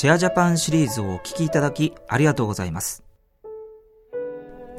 [0.00, 3.04] シェアジャパンシリーズをお聞きいただきありがとうございます。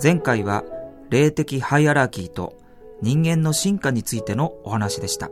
[0.01, 0.63] 前回は
[1.11, 2.57] 霊的ハイアラーキーと
[3.03, 5.29] 人間の進化についてのお話でした。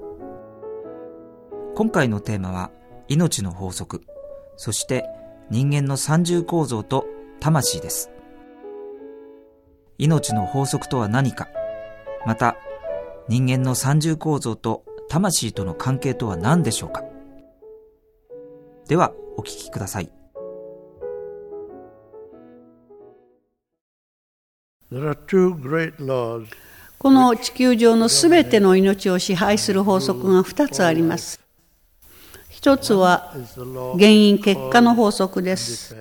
[1.73, 2.69] 今回のテーマは
[3.07, 4.03] 命の法則、
[4.57, 5.05] そして
[5.49, 7.07] 人間の三重構造と
[7.39, 8.11] 魂です。
[9.97, 11.47] 命の法則とは何か、
[12.27, 12.57] また
[13.27, 17.03] 人間の三重構造と魂との関係とは何でしょうか
[18.87, 20.11] ではお聞きください。
[26.97, 31.39] この地球上のすべての命を支配する法則が2つあります。
[32.49, 33.33] 一つは
[33.93, 35.95] 原因結果の法則です。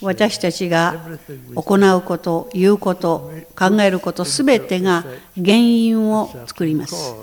[0.00, 1.06] 私たちが
[1.54, 5.04] 行うこと、言うこと、考えることすべてが
[5.36, 7.14] 原因を作ります。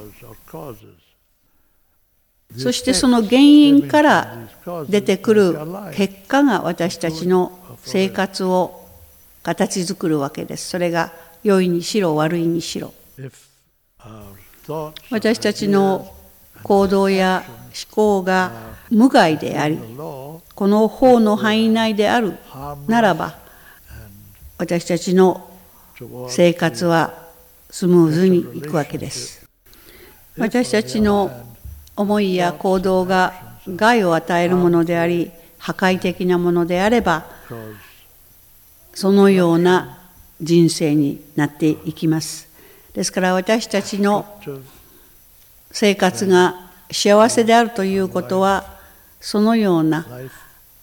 [2.57, 4.37] そしてその原因から
[4.87, 5.57] 出てくる
[5.93, 8.85] 結果が私たちの生活を
[9.43, 10.69] 形作るわけです。
[10.69, 12.93] それが良いにしろ悪いにしろ。
[15.11, 16.13] 私たちの
[16.63, 17.55] 行動や思
[17.91, 18.51] 考が
[18.89, 22.37] 無害であり、この法の範囲内である
[22.87, 23.37] ならば、
[24.57, 25.51] 私たちの
[26.29, 27.25] 生活は
[27.69, 29.47] スムーズにいくわけです。
[30.37, 31.54] 私たちの
[31.95, 33.33] 思いや行動が
[33.67, 37.25] 害を与えるものであり破壊的なものであれば
[38.93, 39.99] そのような
[40.41, 42.47] 人生になっていきます。
[42.93, 44.25] ですから私たちの
[45.71, 48.65] 生活が幸せであるということは
[49.19, 50.05] そのような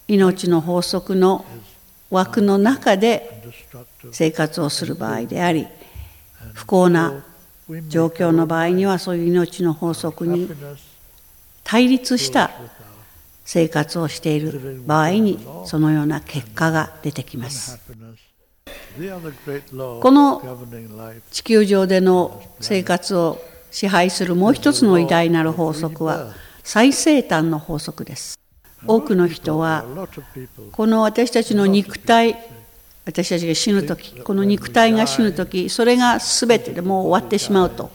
[0.08, 1.44] 命の法則の
[2.10, 3.42] 枠の中で
[4.10, 5.66] 生活をする場合であり
[6.52, 7.24] 不幸な
[7.88, 10.50] 状況の場合にはそういう命の法則に
[11.72, 12.50] 対立した
[13.46, 17.80] 生活をしている場合にそのような結果が出てきます。
[20.02, 20.42] この
[21.30, 23.40] 地球上での生活を
[23.70, 28.38] 支配するもう一つの偉大なる法則は最生誕の法則です。
[28.86, 29.86] 多くの人は
[30.72, 32.36] この私たちの肉体
[33.06, 37.90] 私たちが死ぬ時この肉体が死ぬ時それが全てでもう終わってしまうと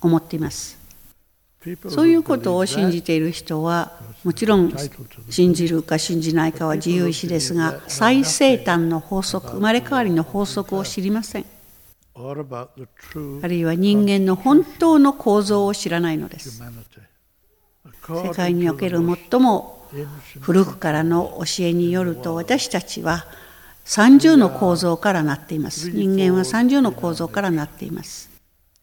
[0.00, 0.77] 思っています。
[1.88, 3.92] そういうことを信じている人は
[4.24, 4.72] もちろん
[5.28, 11.46] 信じるか信じないかは自由意志ですが最生誕の法則生まれ変わりの法則を知りません。
[12.14, 16.62] あるいは人間の本当の構造を知らないのです。
[18.08, 18.98] 世界における
[19.30, 19.86] 最も
[20.40, 23.26] 古くからの教えによると私たちは
[23.84, 25.90] 三重の構造からなっています。
[25.90, 28.30] 人間は三重の構造からなっています。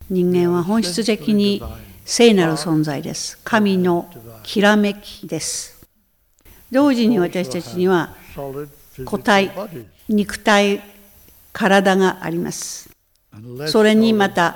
[0.09, 1.61] 人間は本質的に
[2.05, 3.39] 聖なる存在です。
[3.43, 4.07] 神の
[4.43, 5.83] きらめきです。
[6.71, 8.15] 同時に私たちには
[9.05, 9.51] 個体、
[10.07, 10.83] 肉体、
[11.51, 12.91] 体があります。
[13.67, 14.55] それにまた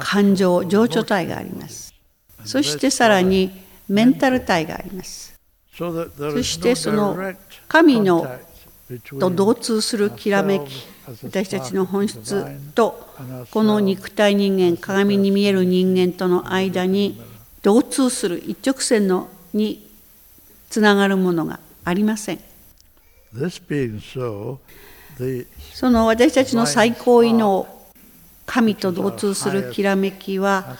[0.00, 1.92] 感情、情緒体があります。
[2.44, 3.50] そしてさらに
[3.88, 5.34] メンタル体があります。
[5.72, 7.16] そしてその
[7.66, 8.38] 神の
[9.18, 10.86] と同通するきらめき
[11.24, 13.07] 私たちの本質と
[13.50, 17.20] この肉体人間鏡に見える人間との間に
[17.62, 19.88] 同通する一直線のに
[20.70, 22.40] つながるものがありません。
[25.74, 27.66] その私たちの最高位の
[28.46, 30.76] 神と同通するきらめきは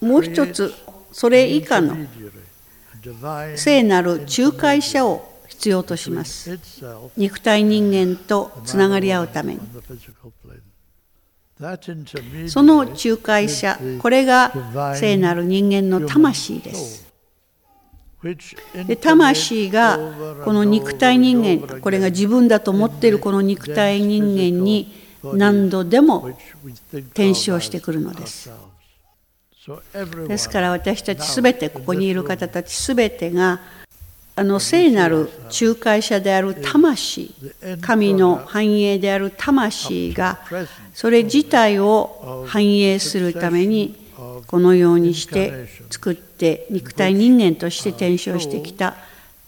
[0.00, 0.74] もう一つ
[1.12, 1.96] それ以下の
[3.56, 6.58] 聖なる仲介者を必要とします。
[7.16, 9.60] 肉体人間とつながり合うために
[12.48, 14.52] その仲介者これが
[14.96, 17.10] 聖なる人間の魂です。
[18.86, 19.98] で魂が
[20.44, 24.92] この肉体人間これが自分だと思っているこの肉体人間に
[25.22, 26.30] 何度でも
[26.92, 28.50] 転生してくるのです。
[30.28, 33.60] ですから私たちすべてここにいる方たちすべてが
[34.36, 35.28] あの聖なる
[35.60, 37.34] 仲介者である魂
[37.80, 40.40] 神の繁栄である魂が
[40.94, 43.96] それ自体を繁栄するために
[44.46, 48.96] このようにして作って肉体人間として転生してきた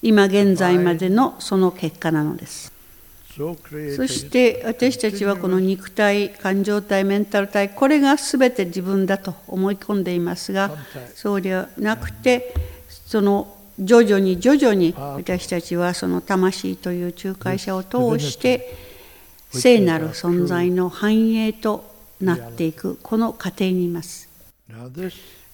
[0.02, 2.72] 今現在までのその結果なのです。
[3.34, 10.70] そして私たちはこの肉体感情体メンタル体これが全て自分だと思い込んでいますが
[11.14, 12.52] そうではなくて
[13.06, 18.76] その徐々に徐々に私たちはその魂という仲介者を通して
[19.50, 21.84] 聖なる存在の繁栄と
[22.20, 24.28] なっていくこの過程にいます。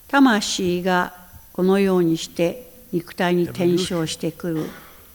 [0.07, 1.13] 魂が
[1.53, 4.65] このようにして肉体に転生してくる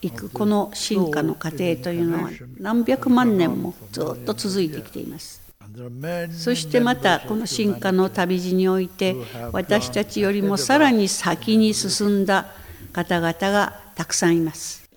[0.01, 2.29] いくこの進化の過程というのは
[2.59, 5.41] 何百万年もずっと続いてきています。
[6.31, 9.15] そしてまたこの進化の旅路において
[9.51, 12.47] 私たちよりもさらに先に進んだ
[12.95, 14.89] 方々がたくさんいます。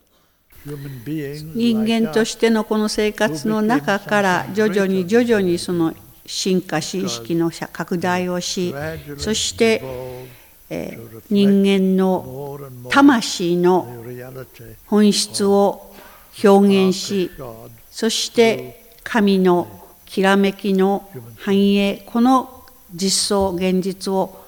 [0.65, 5.93] 人間としてのこの生活の中から徐々に徐々にその
[6.25, 8.75] 進化し意識の拡大をし
[9.17, 9.83] そして
[10.71, 10.99] え
[11.31, 12.61] 人間の
[12.91, 14.05] 魂の
[14.87, 15.95] 本質を
[16.45, 17.31] 表現し
[17.91, 19.67] そして神の
[20.05, 21.09] きらめきの
[21.39, 22.65] 繁栄この
[22.95, 24.45] 実相現実を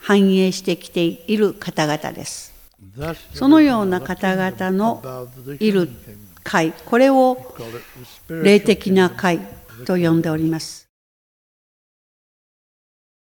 [0.00, 2.57] 反映してきている方々です
[3.34, 5.02] そのような方々の
[5.60, 5.88] いる
[6.44, 7.54] 会これを
[8.28, 9.40] 霊的な会
[9.84, 10.87] と呼んでおります。